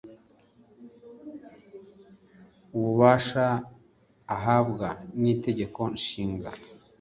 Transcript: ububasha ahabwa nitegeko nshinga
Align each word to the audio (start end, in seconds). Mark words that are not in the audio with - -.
ububasha 2.77 3.45
ahabwa 4.35 4.87
nitegeko 5.21 5.81
nshinga 5.95 6.49